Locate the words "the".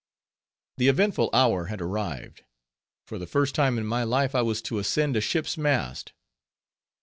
0.77-0.87, 3.19-3.27